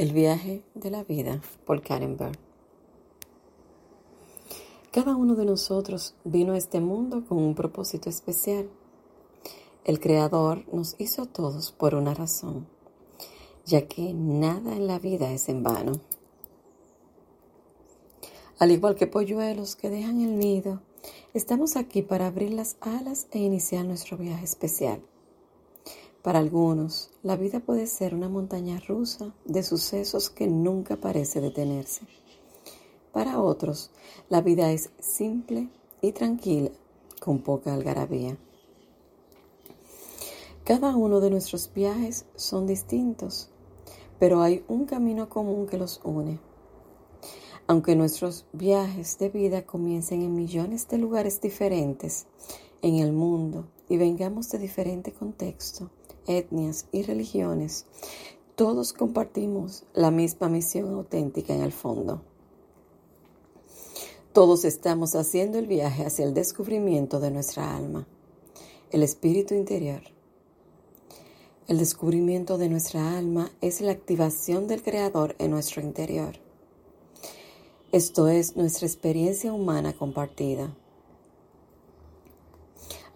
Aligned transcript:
El 0.00 0.14
viaje 0.14 0.62
de 0.72 0.90
la 0.90 1.04
vida 1.04 1.42
por 1.66 1.82
Karen 1.82 2.16
Burr. 2.16 2.38
Cada 4.90 5.14
uno 5.14 5.34
de 5.34 5.44
nosotros 5.44 6.14
vino 6.24 6.54
a 6.54 6.56
este 6.56 6.80
mundo 6.80 7.22
con 7.28 7.36
un 7.36 7.54
propósito 7.54 8.08
especial. 8.08 8.70
El 9.84 10.00
Creador 10.00 10.64
nos 10.72 10.96
hizo 10.98 11.26
todos 11.26 11.72
por 11.72 11.94
una 11.94 12.14
razón, 12.14 12.66
ya 13.66 13.88
que 13.88 14.14
nada 14.14 14.74
en 14.74 14.86
la 14.86 14.98
vida 14.98 15.32
es 15.32 15.50
en 15.50 15.62
vano. 15.62 15.92
Al 18.58 18.70
igual 18.70 18.94
que 18.94 19.06
polluelos 19.06 19.76
que 19.76 19.90
dejan 19.90 20.22
el 20.22 20.38
nido, 20.38 20.80
estamos 21.34 21.76
aquí 21.76 22.00
para 22.00 22.28
abrir 22.28 22.54
las 22.54 22.78
alas 22.80 23.26
e 23.32 23.40
iniciar 23.40 23.84
nuestro 23.84 24.16
viaje 24.16 24.46
especial. 24.46 25.02
Para 26.22 26.38
algunos, 26.38 27.10
la 27.22 27.36
vida 27.36 27.60
puede 27.60 27.86
ser 27.86 28.14
una 28.14 28.28
montaña 28.28 28.78
rusa 28.86 29.34
de 29.46 29.62
sucesos 29.62 30.28
que 30.28 30.46
nunca 30.46 30.96
parece 30.96 31.40
detenerse. 31.40 32.02
Para 33.10 33.40
otros, 33.40 33.90
la 34.28 34.42
vida 34.42 34.70
es 34.70 34.90
simple 34.98 35.70
y 36.02 36.12
tranquila, 36.12 36.70
con 37.20 37.38
poca 37.38 37.72
algarabía. 37.72 38.36
Cada 40.64 40.94
uno 40.94 41.20
de 41.20 41.30
nuestros 41.30 41.72
viajes 41.72 42.26
son 42.36 42.66
distintos, 42.66 43.48
pero 44.18 44.42
hay 44.42 44.62
un 44.68 44.84
camino 44.84 45.30
común 45.30 45.66
que 45.66 45.78
los 45.78 46.02
une. 46.04 46.38
Aunque 47.66 47.96
nuestros 47.96 48.44
viajes 48.52 49.18
de 49.18 49.30
vida 49.30 49.64
comiencen 49.64 50.20
en 50.20 50.34
millones 50.34 50.86
de 50.86 50.98
lugares 50.98 51.40
diferentes 51.40 52.26
en 52.82 52.96
el 52.96 53.12
mundo 53.12 53.68
y 53.88 53.96
vengamos 53.96 54.50
de 54.50 54.58
diferente 54.58 55.12
contexto, 55.12 55.90
etnias 56.38 56.86
y 56.92 57.02
religiones, 57.02 57.86
todos 58.54 58.92
compartimos 58.92 59.84
la 59.94 60.10
misma 60.10 60.48
misión 60.48 60.94
auténtica 60.94 61.54
en 61.54 61.62
el 61.62 61.72
fondo. 61.72 62.22
Todos 64.32 64.64
estamos 64.64 65.16
haciendo 65.16 65.58
el 65.58 65.66
viaje 65.66 66.06
hacia 66.06 66.24
el 66.24 66.34
descubrimiento 66.34 67.20
de 67.20 67.30
nuestra 67.30 67.76
alma, 67.76 68.06
el 68.90 69.02
espíritu 69.02 69.54
interior. 69.54 70.02
El 71.66 71.78
descubrimiento 71.78 72.58
de 72.58 72.68
nuestra 72.68 73.16
alma 73.16 73.50
es 73.60 73.80
la 73.80 73.92
activación 73.92 74.68
del 74.68 74.82
Creador 74.82 75.36
en 75.38 75.50
nuestro 75.50 75.82
interior. 75.82 76.36
Esto 77.92 78.28
es 78.28 78.56
nuestra 78.56 78.86
experiencia 78.86 79.52
humana 79.52 79.92
compartida. 79.94 80.76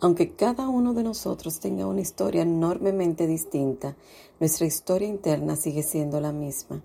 Aunque 0.04 0.36
cada 0.36 0.68
uno 0.68 0.92
de 0.92 1.02
nosotros 1.02 1.60
tenga 1.60 1.86
una 1.86 2.02
historia 2.02 2.42
enormemente 2.42 3.26
distinta, 3.26 3.96
nuestra 4.38 4.66
historia 4.66 5.08
interna 5.08 5.56
sigue 5.56 5.82
siendo 5.82 6.20
la 6.20 6.30
misma. 6.30 6.84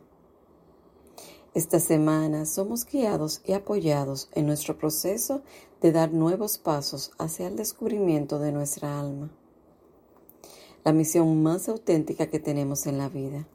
Esta 1.54 1.82
semana 1.82 2.46
somos 2.46 2.86
guiados 2.86 3.42
y 3.46 3.52
apoyados 3.52 4.30
en 4.36 4.46
nuestro 4.46 4.78
proceso 4.78 5.42
de 5.82 5.92
dar 5.92 6.14
nuevos 6.14 6.58
pasos 6.58 7.12
hacia 7.18 7.48
el 7.48 7.58
descubrimiento 7.58 8.40
de 8.40 8.54
nuestra 8.54 8.98
alma, 8.98 9.30
la 10.86 10.94
misión 10.94 11.44
más 11.44 11.68
auténtica 11.68 12.28
que 12.28 12.40
tenemos 12.40 12.88
en 12.88 12.98
la 12.98 13.10
vida. 13.10 13.46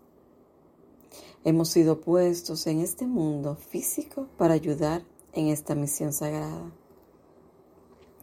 Hemos 1.43 1.71
sido 1.71 2.03
puestos 2.03 2.67
en 2.67 2.81
este 2.81 3.07
mundo 3.07 3.57
físico 3.57 4.29
para 4.37 4.53
ayudar 4.53 5.07
en 5.33 5.47
esta 5.47 5.75
misión 5.75 6.13
sagrada 6.13 6.71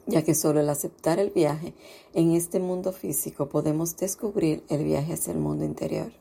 ya 0.07 0.23
que 0.23 0.35
solo 0.35 0.59
al 0.59 0.69
aceptar 0.69 1.19
el 1.19 1.29
viaje 1.29 1.73
en 2.13 2.33
este 2.33 2.59
mundo 2.59 2.91
físico 2.91 3.49
podemos 3.49 3.97
descubrir 3.97 4.63
el 4.69 4.83
viaje 4.83 5.13
hacia 5.13 5.33
el 5.33 5.39
mundo 5.39 5.65
interior. 5.65 6.11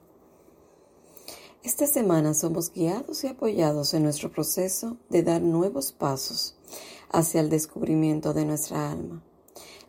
Esta 1.62 1.86
semana 1.86 2.32
somos 2.32 2.72
guiados 2.72 3.22
y 3.24 3.26
apoyados 3.26 3.92
en 3.92 4.02
nuestro 4.02 4.30
proceso 4.32 4.96
de 5.10 5.22
dar 5.22 5.42
nuevos 5.42 5.92
pasos 5.92 6.56
hacia 7.10 7.40
el 7.40 7.50
descubrimiento 7.50 8.32
de 8.32 8.46
nuestra 8.46 8.90
alma, 8.90 9.22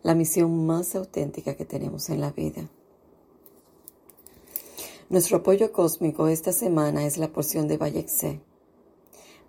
la 0.03 0.15
misión 0.15 0.65
más 0.65 0.95
auténtica 0.95 1.55
que 1.55 1.65
tenemos 1.65 2.09
en 2.09 2.19
la 2.19 2.31
vida. 2.31 2.69
Nuestro 5.09 5.37
apoyo 5.37 5.71
cósmico 5.71 6.27
esta 6.27 6.51
semana 6.53 7.05
es 7.05 7.17
la 7.17 7.31
porción 7.31 7.67
de 7.67 7.77
Vallexé. 7.77 8.41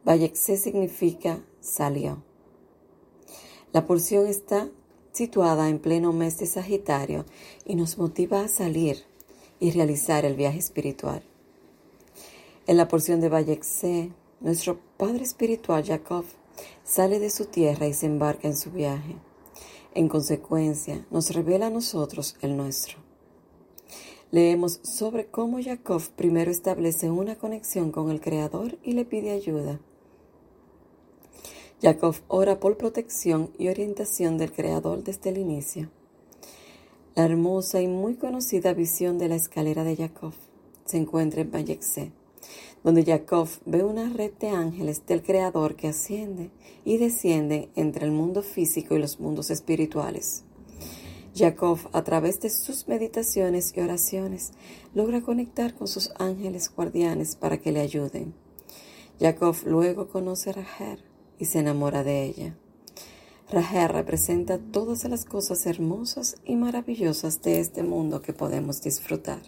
Vallexé 0.05 0.57
significa 0.57 1.45
salió. 1.61 2.23
La 3.73 3.87
porción 3.87 4.27
está 4.27 4.69
situada 5.13 5.71
en 5.71 5.79
pleno 5.79 6.13
mes 6.13 6.39
de 6.39 6.47
Sagitario 6.47 7.25
y 7.65 7.75
nos 7.75 7.97
motiva 7.97 8.43
a 8.43 8.49
salir 8.49 9.05
y 9.61 9.71
realizar 9.71 10.27
el 10.27 10.35
viaje 10.35 10.59
espiritual. 10.59 11.23
En 12.67 12.77
la 12.77 12.87
porción 12.87 13.21
de 13.21 13.31
Vallexé, 13.31 14.11
nuestro 14.41 14.79
Padre 14.99 15.23
Espiritual 15.23 15.85
Jacob 15.85 16.25
sale 16.85 17.19
de 17.19 17.31
su 17.31 17.47
tierra 17.47 17.87
y 17.87 17.95
se 17.95 18.07
embarca 18.07 18.47
en 18.47 18.57
su 18.57 18.71
viaje. 18.71 19.17
En 19.95 20.09
consecuencia, 20.09 21.07
nos 21.11 21.31
revela 21.31 21.69
a 21.69 21.71
nosotros 21.71 22.37
el 22.43 22.59
nuestro. 22.59 22.99
Leemos 24.31 24.81
sobre 24.83 25.27
cómo 25.27 25.63
Jacob 25.63 26.03
primero 26.15 26.51
establece 26.51 27.11
una 27.11 27.37
conexión 27.37 27.91
con 27.91 28.11
el 28.11 28.21
Creador 28.21 28.79
y 28.83 28.93
le 28.93 29.07
pide 29.07 29.31
ayuda. 29.31 29.81
Jacob 31.83 32.15
ora 32.29 32.61
por 32.61 32.77
protección 32.77 33.51
y 33.59 33.67
orientación 33.67 34.39
del 34.39 34.53
Creador 34.53 35.03
desde 35.03 35.31
el 35.31 35.39
inicio. 35.39 35.91
La 37.17 37.25
hermosa 37.25 37.83
y 37.83 37.89
muy 37.89 38.15
conocida 38.15 38.73
visión 38.73 39.19
de 39.19 39.27
la 39.27 39.35
escalera 39.35 39.83
de 39.83 39.97
Jacob 39.97 40.33
se 40.85 40.99
encuentra 40.99 41.41
en 41.41 41.51
Bayexé, 41.51 42.13
donde 42.85 43.05
Jacob 43.05 43.49
ve 43.67 43.83
una 43.83 44.09
red 44.11 44.31
de 44.35 44.51
ángeles 44.51 45.05
del 45.07 45.25
Creador 45.25 45.75
que 45.75 45.89
asciende 45.89 46.53
y 46.85 46.99
desciende 46.99 47.69
entre 47.75 48.07
el 48.07 48.13
mundo 48.13 48.45
físico 48.45 48.95
y 48.95 49.01
los 49.01 49.19
mundos 49.19 49.51
espirituales. 49.51 50.45
Jacob, 51.35 51.81
a 51.93 52.05
través 52.05 52.41
de 52.41 52.51
sus 52.51 52.87
meditaciones 52.87 53.77
y 53.77 53.81
oraciones, 53.81 54.53
logra 54.95 55.21
conectar 55.21 55.75
con 55.75 55.89
sus 55.89 56.13
ángeles 56.21 56.73
guardianes 56.73 57.35
para 57.35 57.59
que 57.59 57.73
le 57.73 57.81
ayuden. 57.81 58.35
Jacob 59.19 59.57
luego 59.65 60.09
conoce 60.09 60.51
a 60.51 60.53
Raher, 60.53 61.12
y 61.43 61.45
se 61.45 61.59
enamora 61.59 62.05
de 62.05 62.23
ella. 62.23 62.55
Rahel 63.51 63.89
representa 63.89 64.61
todas 64.61 65.03
las 65.07 65.25
cosas 65.25 65.67
hermosas 65.67 66.37
y 66.45 66.55
maravillosas 66.55 67.43
de 67.43 67.59
este 67.59 67.83
mundo 67.83 68.23
que 68.23 68.33
podemos 68.33 68.81
disfrutar. 68.81 69.41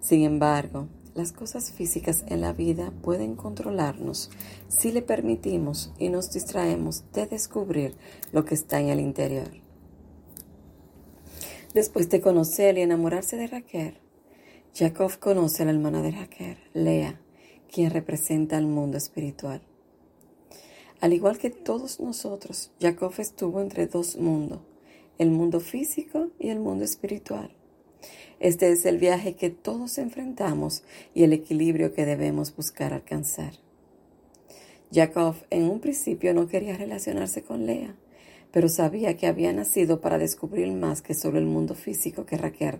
Sin 0.00 0.22
embargo, 0.22 0.88
las 1.14 1.32
cosas 1.32 1.72
físicas 1.72 2.24
en 2.28 2.40
la 2.40 2.54
vida 2.54 2.90
pueden 3.02 3.36
controlarnos 3.36 4.30
si 4.68 4.90
le 4.90 5.02
permitimos 5.02 5.92
y 5.98 6.08
nos 6.08 6.32
distraemos 6.32 7.04
de 7.12 7.26
descubrir 7.26 7.94
lo 8.32 8.46
que 8.46 8.54
está 8.54 8.80
en 8.80 8.88
el 8.88 9.00
interior. 9.00 9.50
Después 11.74 12.08
de 12.08 12.22
conocer 12.22 12.78
y 12.78 12.80
enamorarse 12.80 13.36
de 13.36 13.46
Raquel, 13.46 13.98
Jacob 14.74 15.18
conoce 15.18 15.64
a 15.64 15.66
la 15.66 15.72
hermana 15.72 16.00
de 16.00 16.12
Raquel, 16.12 16.56
Lea, 16.72 17.20
quien 17.70 17.90
representa 17.90 18.56
al 18.56 18.66
mundo 18.66 18.96
espiritual. 18.96 19.60
Al 21.00 21.12
igual 21.12 21.38
que 21.38 21.50
todos 21.50 22.00
nosotros, 22.00 22.72
Jacob 22.80 23.12
estuvo 23.18 23.60
entre 23.60 23.86
dos 23.86 24.16
mundos, 24.16 24.60
el 25.18 25.30
mundo 25.30 25.60
físico 25.60 26.30
y 26.40 26.48
el 26.48 26.58
mundo 26.58 26.84
espiritual. 26.84 27.50
Este 28.40 28.70
es 28.72 28.84
el 28.84 28.98
viaje 28.98 29.34
que 29.34 29.50
todos 29.50 29.98
enfrentamos 29.98 30.82
y 31.14 31.22
el 31.22 31.32
equilibrio 31.32 31.92
que 31.92 32.04
debemos 32.04 32.54
buscar 32.54 32.92
alcanzar. 32.92 33.52
Jacob 34.92 35.36
en 35.50 35.68
un 35.68 35.80
principio 35.80 36.34
no 36.34 36.48
quería 36.48 36.76
relacionarse 36.76 37.42
con 37.42 37.66
Lea, 37.66 37.94
pero 38.50 38.68
sabía 38.68 39.16
que 39.16 39.26
había 39.26 39.52
nacido 39.52 40.00
para 40.00 40.18
descubrir 40.18 40.72
más 40.72 41.02
que 41.02 41.14
solo 41.14 41.38
el 41.38 41.46
mundo 41.46 41.74
físico 41.74 42.26
que 42.26 42.38
Raquel 42.38 42.78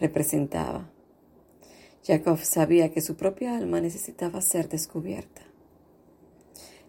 representaba. 0.00 0.90
Jacob 2.06 2.38
sabía 2.38 2.92
que 2.92 3.02
su 3.02 3.16
propia 3.16 3.56
alma 3.56 3.80
necesitaba 3.80 4.40
ser 4.40 4.68
descubierta. 4.68 5.47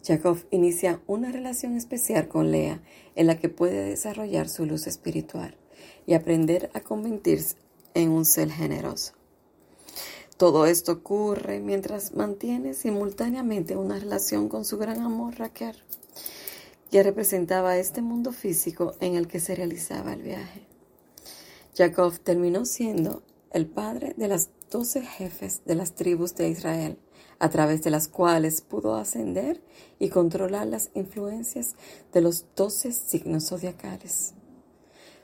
Jacob 0.04 0.38
inicia 0.52 1.02
una 1.08 1.32
relación 1.32 1.76
especial 1.76 2.28
con 2.28 2.52
Lea 2.52 2.82
en 3.16 3.28
la 3.28 3.38
que 3.38 3.50
puede 3.50 3.84
desarrollar 3.84 4.50
su 4.50 4.66
luz 4.66 4.88
espiritual, 4.88 5.56
y 6.06 6.14
aprender 6.14 6.72
a 6.74 6.82
convertirse 6.82 7.56
en 7.94 8.10
un 8.10 8.26
ser 8.26 8.50
generoso. 8.50 9.14
Todo 10.38 10.66
esto 10.66 10.94
ocurre 10.94 11.60
mientras 11.60 12.16
mantiene 12.16 12.74
simultáneamente 12.74 13.76
una 13.76 14.00
relación 14.00 14.50
con 14.50 14.66
su 14.66 14.78
gran 14.78 15.02
amor 15.02 15.38
Raquel, 15.38 15.76
que 16.90 17.04
representaba 17.04 17.78
este 17.78 18.02
mundo 18.02 18.32
físico 18.32 18.96
en 19.02 19.16
el 19.16 19.28
que 19.28 19.40
se 19.40 19.54
realizaba 19.54 20.14
el 20.14 20.24
viaje. 20.24 20.66
Jacob 21.76 22.18
terminó 22.20 22.66
siendo 22.66 23.22
el 23.52 23.68
padre 23.68 24.14
de 24.18 24.28
las 24.28 24.50
doce 24.72 25.02
jefes 25.02 25.62
de 25.66 25.76
las 25.76 25.94
tribus 25.94 26.36
de 26.36 26.50
Israel, 26.50 26.98
a 27.40 27.50
través 27.50 27.84
de 27.84 27.90
las 27.90 28.08
cuales 28.08 28.62
pudo 28.62 28.96
ascender 28.96 29.62
y 30.00 30.10
controlar 30.10 30.68
las 30.68 30.90
influencias 30.94 31.76
de 32.14 32.22
los 32.22 32.46
doce 32.56 32.92
signos 32.92 33.50
zodiacales. 33.50 34.34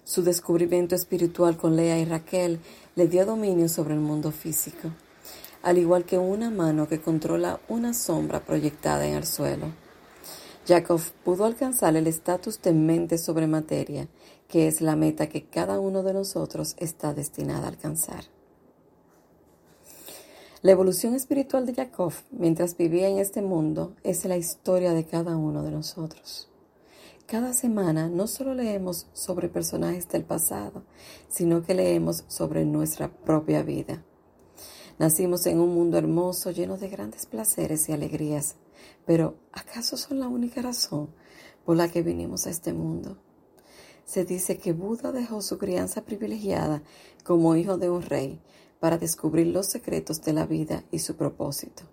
Su 0.04 0.24
descubrimiento 0.24 0.96
espiritual 0.96 1.58
con 1.58 1.76
Lea 1.76 2.00
y 2.00 2.06
Raquel 2.06 2.60
le 2.96 3.08
dio 3.08 3.26
dominio 3.26 3.70
sobre 3.70 3.96
el 3.96 4.02
mundo 4.02 4.32
físico 4.32 4.92
al 5.66 5.80
igual 5.80 6.06
que 6.06 6.20
una 6.20 6.52
mano 6.52 6.88
que 6.88 7.02
controla 7.02 7.60
una 7.68 7.96
sombra 7.96 8.40
proyectada 8.40 9.08
en 9.08 9.16
el 9.16 9.26
suelo. 9.26 9.74
Jacob 10.68 11.02
pudo 11.24 11.46
alcanzar 11.46 11.96
el 11.96 12.06
estatus 12.06 12.62
de 12.62 12.72
mente 12.72 13.18
sobre 13.18 13.48
materia, 13.48 14.08
que 14.48 14.68
es 14.68 14.80
la 14.82 14.96
meta 14.96 15.28
que 15.28 15.46
cada 15.46 15.80
uno 15.80 16.04
de 16.04 16.14
nosotros 16.14 16.76
está 16.78 17.16
destinada 17.16 17.66
a 17.66 17.70
alcanzar. 17.70 18.35
La 20.66 20.72
evolución 20.72 21.14
espiritual 21.14 21.68
de 21.68 21.76
Jacob 21.76 22.12
mientras 22.32 22.76
vivía 22.76 23.08
en 23.08 23.20
este 23.20 23.44
mundo 23.44 23.96
es 24.02 24.26
la 24.26 24.36
historia 24.36 24.94
de 24.94 25.06
cada 25.06 25.38
uno 25.38 25.62
de 25.62 25.70
nosotros. 25.70 26.50
Cada 27.28 27.54
semana 27.54 28.10
no 28.10 28.26
solo 28.26 28.56
leemos 28.56 29.06
sobre 29.14 29.48
personajes 29.48 30.10
del 30.10 30.24
pasado, 30.24 30.84
sino 31.28 31.62
que 31.62 31.76
leemos 31.76 32.26
sobre 32.30 32.66
nuestra 32.66 33.16
propia 33.16 33.62
vida. 33.62 34.04
Nacimos 34.98 35.46
en 35.46 35.60
un 35.60 35.72
mundo 35.72 36.00
hermoso, 36.00 36.50
lleno 36.50 36.78
de 36.78 36.90
grandes 36.90 37.28
placeres 37.28 37.88
y 37.88 37.92
alegrías, 37.92 38.56
pero 39.06 39.36
¿acaso 39.52 39.98
son 39.98 40.20
la 40.20 40.28
única 40.28 40.64
razón 40.64 41.12
por 41.64 41.78
la 41.78 41.90
que 41.90 42.02
vinimos 42.02 42.48
a 42.48 42.50
este 42.50 42.74
mundo? 42.74 43.20
Se 44.04 44.26
dice 44.26 44.58
que 44.58 44.74
Buda 44.74 45.12
dejó 45.12 45.44
su 45.44 45.60
crianza 45.60 46.06
privilegiada 46.06 46.82
como 47.24 47.56
hijo 47.56 47.78
de 47.78 47.92
un 47.92 48.02
rey 48.02 48.42
para 48.80 48.98
descubrir 48.98 49.48
los 49.48 49.68
secretos 49.68 50.22
de 50.22 50.34
la 50.34 50.46
vida 50.46 50.84
y 50.92 51.00
su 51.00 51.16
propósito. 51.16 51.84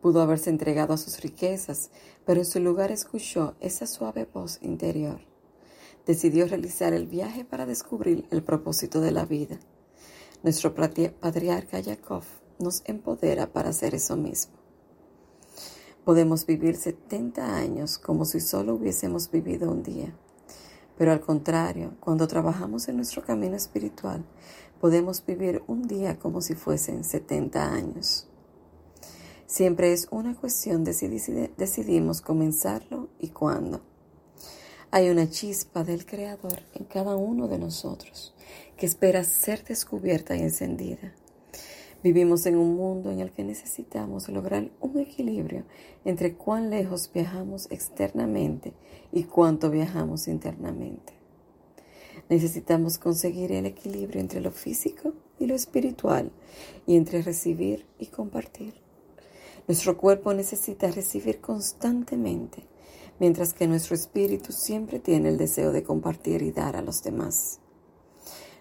Pudo 0.00 0.22
haberse 0.22 0.50
entregado 0.50 0.94
a 0.94 0.98
sus 0.98 1.20
riquezas, 1.20 1.90
pero 2.24 2.40
en 2.40 2.46
su 2.46 2.60
lugar 2.60 2.90
escuchó 2.90 3.54
esa 3.60 3.86
suave 3.86 4.26
voz 4.32 4.58
interior. 4.62 5.20
Decidió 6.06 6.46
realizar 6.46 6.94
el 6.94 7.06
viaje 7.06 7.44
para 7.44 7.66
descubrir 7.66 8.26
el 8.30 8.42
propósito 8.42 9.00
de 9.00 9.12
la 9.12 9.26
vida. 9.26 9.60
Nuestro 10.42 10.74
patriarca 10.74 11.82
Jacob 11.82 12.22
nos 12.58 12.82
empodera 12.86 13.52
para 13.52 13.70
hacer 13.70 13.94
eso 13.94 14.16
mismo. 14.16 14.54
Podemos 16.04 16.46
vivir 16.46 16.76
70 16.76 17.56
años 17.56 17.98
como 17.98 18.24
si 18.24 18.40
solo 18.40 18.74
hubiésemos 18.74 19.30
vivido 19.30 19.70
un 19.70 19.82
día. 19.82 20.14
Pero 20.96 21.12
al 21.12 21.20
contrario, 21.20 21.94
cuando 22.00 22.26
trabajamos 22.26 22.88
en 22.88 22.96
nuestro 22.96 23.22
camino 23.22 23.56
espiritual, 23.56 24.24
podemos 24.80 25.24
vivir 25.24 25.62
un 25.66 25.86
día 25.86 26.18
como 26.18 26.40
si 26.40 26.54
fuesen 26.54 27.04
70 27.04 27.72
años. 27.72 28.26
Siempre 29.46 29.92
es 29.92 30.08
una 30.10 30.34
cuestión 30.34 30.84
de 30.84 30.94
si 30.94 31.08
decidimos 31.08 32.22
comenzarlo 32.22 33.08
y 33.18 33.28
cuándo. 33.28 33.82
Hay 34.90 35.10
una 35.10 35.28
chispa 35.28 35.84
del 35.84 36.06
Creador 36.06 36.62
en 36.74 36.84
cada 36.84 37.14
uno 37.14 37.46
de 37.46 37.58
nosotros 37.58 38.34
que 38.76 38.86
espera 38.86 39.22
ser 39.22 39.62
descubierta 39.64 40.34
y 40.34 40.40
encendida. 40.40 41.12
Vivimos 42.02 42.46
en 42.46 42.56
un 42.56 42.76
mundo 42.76 43.10
en 43.10 43.20
el 43.20 43.30
que 43.30 43.44
necesitamos 43.44 44.30
lograr 44.30 44.70
un 44.80 44.98
equilibrio 44.98 45.64
entre 46.06 46.34
cuán 46.34 46.70
lejos 46.70 47.10
viajamos 47.12 47.70
externamente 47.70 48.72
y 49.12 49.24
cuánto 49.24 49.68
viajamos 49.70 50.26
internamente. 50.26 51.19
Necesitamos 52.28 52.98
conseguir 52.98 53.52
el 53.52 53.66
equilibrio 53.66 54.20
entre 54.20 54.40
lo 54.40 54.50
físico 54.50 55.14
y 55.38 55.46
lo 55.46 55.54
espiritual 55.54 56.30
y 56.86 56.96
entre 56.96 57.22
recibir 57.22 57.86
y 57.98 58.06
compartir. 58.06 58.74
Nuestro 59.66 59.96
cuerpo 59.96 60.34
necesita 60.34 60.90
recibir 60.90 61.40
constantemente 61.40 62.64
mientras 63.20 63.52
que 63.52 63.68
nuestro 63.68 63.94
espíritu 63.94 64.52
siempre 64.52 64.98
tiene 64.98 65.28
el 65.28 65.36
deseo 65.36 65.70
de 65.72 65.84
compartir 65.84 66.42
y 66.42 66.50
dar 66.50 66.74
a 66.74 66.82
los 66.82 67.02
demás. 67.02 67.60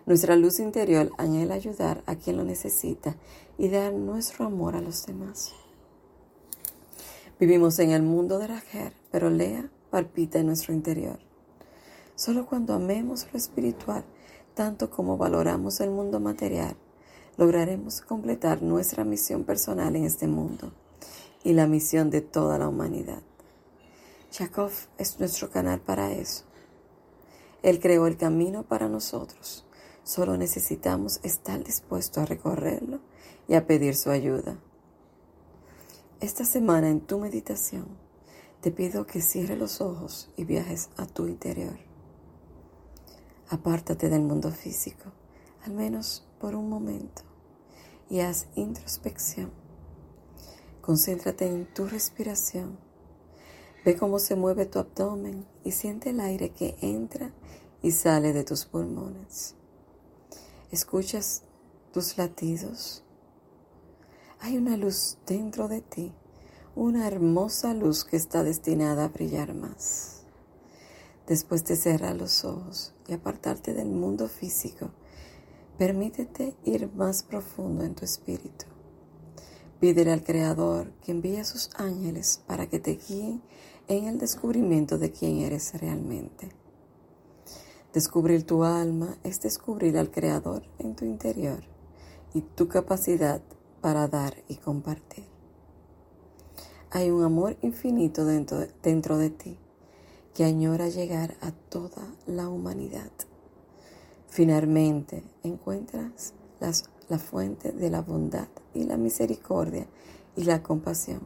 Nuestra 0.06 0.36
luz 0.36 0.60
interior 0.60 1.12
anhela 1.18 1.56
ayudar 1.56 2.04
a 2.06 2.16
quien 2.16 2.38
lo 2.38 2.44
necesita 2.44 3.16
y 3.58 3.70
dar 3.70 3.94
nuestro 3.94 4.46
amor 4.46 4.76
a 4.76 4.82
los 4.82 5.06
demás. 5.06 5.54
Vivimos 7.40 7.80
en 7.80 7.92
el 7.92 8.04
mundo 8.04 8.38
de 8.38 8.48
Rajer, 8.48 8.94
pero 9.12 9.30
Lea 9.30 9.70
palpita 9.90 10.40
en 10.40 10.48
nuestro 10.48 10.74
interior. 10.74 11.29
Solo 12.20 12.46
cuando 12.46 12.74
amemos 12.74 13.28
lo 13.32 13.38
espiritual, 13.38 14.04
tanto 14.54 14.90
como 14.90 15.16
valoramos 15.16 15.80
el 15.80 15.90
mundo 15.90 16.20
material, 16.20 16.76
lograremos 17.38 18.02
completar 18.02 18.62
nuestra 18.62 19.06
misión 19.06 19.46
personal 19.46 19.96
en 19.96 20.04
este 20.04 20.28
mundo 20.28 20.74
y 21.46 21.54
la 21.54 21.66
misión 21.66 22.10
de 22.10 22.20
toda 22.20 22.58
la 22.58 22.68
humanidad. 22.68 23.22
Jacob 24.34 24.70
es 24.98 25.18
nuestro 25.22 25.50
canal 25.50 25.80
para 25.80 26.12
eso. 26.12 26.44
Él 27.64 27.80
creó 27.80 28.06
el 28.06 28.18
camino 28.18 28.64
para 28.64 28.90
nosotros. 28.90 29.66
Solo 30.04 30.36
necesitamos 30.36 31.22
estar 31.24 31.64
dispuestos 31.64 32.22
a 32.22 32.26
recorrerlo 32.26 33.00
y 33.48 33.54
a 33.54 33.66
pedir 33.66 33.96
su 33.96 34.10
ayuda. 34.10 34.60
Esta 36.20 36.44
semana 36.44 36.90
en 36.90 37.00
tu 37.00 37.18
meditación 37.18 37.86
te 38.60 38.72
pido 38.72 39.08
que 39.08 39.22
cierres 39.22 39.58
los 39.58 39.80
ojos 39.80 40.30
y 40.36 40.44
viajes 40.44 40.90
a 40.98 41.06
tu 41.06 41.26
interior. 41.26 41.89
Apártate 43.50 44.10
del 44.10 44.22
mundo 44.22 44.52
físico, 44.52 45.12
al 45.66 45.74
menos 45.74 46.28
por 46.40 46.56
un 46.56 46.70
momento, 46.70 47.24
y 48.10 48.20
haz 48.20 48.48
introspección. 48.56 49.52
Concéntrate 50.82 51.48
en 51.48 51.66
tu 51.74 51.86
respiración 51.88 52.78
Ve 53.86 53.96
cómo 53.96 54.20
se 54.20 54.36
mueve 54.36 54.66
tu 54.66 54.80
abdomen 54.80 55.46
y 55.64 55.72
siente 55.72 56.10
el 56.10 56.20
aire 56.20 56.50
que 56.50 56.76
entra 56.82 57.32
y 57.82 57.92
sale 57.92 58.34
de 58.34 58.44
tus 58.44 58.66
pulmones. 58.66 59.56
Escuchas 60.70 61.44
tus 61.94 62.18
latidos. 62.18 63.04
Hay 64.42 64.58
una 64.58 64.76
luz 64.76 65.18
dentro 65.26 65.68
de 65.68 65.82
ti, 65.82 66.14
una 66.76 67.08
hermosa 67.08 67.74
luz 67.74 68.04
que 68.04 68.18
está 68.18 68.44
destinada 68.44 69.06
a 69.06 69.10
brillar 69.10 69.54
más. 69.54 70.19
Después 71.30 71.64
de 71.66 71.76
cerrar 71.76 72.16
los 72.16 72.44
ojos 72.44 72.92
y 73.08 73.14
apartarte 73.14 73.76
del 73.76 73.90
mundo 73.90 74.28
físico, 74.28 74.90
permítete 75.78 76.56
ir 76.66 76.92
más 76.96 77.22
profundo 77.22 77.84
en 77.84 77.94
tu 77.94 78.04
espíritu. 78.04 78.66
Pídele 79.80 80.12
al 80.12 80.24
Creador 80.24 80.92
que 81.04 81.12
envíe 81.12 81.38
a 81.38 81.46
sus 81.46 81.70
ángeles 81.76 82.42
para 82.48 82.68
que 82.68 82.80
te 82.80 82.96
guíen 82.96 83.44
en 83.88 84.06
el 84.06 84.18
descubrimiento 84.18 84.98
de 84.98 85.12
quién 85.12 85.38
eres 85.42 85.80
realmente. 85.80 86.50
Descubrir 87.94 88.44
tu 88.44 88.64
alma 88.64 89.16
es 89.24 89.40
descubrir 89.40 90.00
al 90.00 90.10
Creador 90.10 90.64
en 90.80 90.96
tu 90.96 91.06
interior 91.06 91.64
y 92.34 92.42
tu 92.42 92.68
capacidad 92.68 93.40
para 93.82 94.08
dar 94.08 94.36
y 94.48 94.56
compartir. 94.56 95.26
Hay 96.90 97.12
un 97.12 97.24
amor 97.24 97.56
infinito 97.62 98.26
dentro 98.26 98.58
de, 98.58 98.72
dentro 98.82 99.20
de 99.20 99.30
ti 99.30 99.60
que 100.40 100.46
añora 100.46 100.88
llegar 100.88 101.36
a 101.42 101.52
toda 101.52 102.16
la 102.26 102.48
humanidad. 102.48 103.12
Finalmente 104.30 105.22
encuentras 105.44 106.34
las 106.62 106.90
la 107.10 107.20
fuente 107.20 107.74
de 107.74 107.90
la 107.90 108.02
bondad 108.02 108.48
y 108.74 108.86
la 108.86 108.96
misericordia 108.96 109.86
y 110.38 110.46
la 110.46 110.64
compasión. 110.64 111.24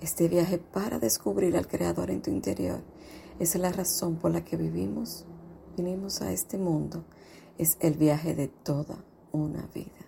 Este 0.00 0.26
viaje 0.26 0.58
para 0.58 0.98
descubrir 0.98 1.56
al 1.56 1.68
Creador 1.68 2.10
en 2.10 2.20
tu 2.20 2.32
interior 2.32 2.80
es 3.38 3.54
la 3.54 3.70
razón 3.70 4.16
por 4.16 4.32
la 4.32 4.44
que 4.44 4.56
vivimos, 4.56 5.24
vinimos 5.76 6.20
a 6.20 6.32
este 6.32 6.58
mundo, 6.58 7.04
es 7.58 7.76
el 7.78 7.94
viaje 7.94 8.34
de 8.34 8.48
toda 8.48 9.04
una 9.30 9.68
vida. 9.72 10.07